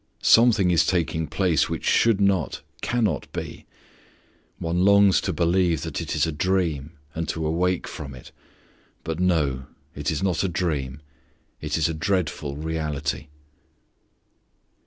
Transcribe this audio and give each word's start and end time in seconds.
Something 0.23 0.71
is 0.71 0.83
taking 0.83 1.27
place 1.27 1.69
which 1.69 1.85
should 1.85 2.19
not, 2.19 2.63
cannot 2.81 3.31
be; 3.31 3.67
one 4.57 4.83
longs 4.83 5.21
to 5.21 5.31
believe 5.31 5.83
that 5.83 6.01
it 6.01 6.15
is 6.15 6.25
a 6.25 6.31
dream 6.31 6.93
and 7.13 7.29
to 7.29 7.45
awake 7.45 7.87
from 7.87 8.15
it. 8.15 8.31
But 9.03 9.19
no, 9.19 9.67
it 9.93 10.09
is 10.09 10.23
not 10.23 10.43
a 10.43 10.49
dream, 10.49 11.01
it 11.61 11.77
is 11.77 11.87
a 11.87 11.93
dreadful 11.93 12.55
reality! 12.57 13.27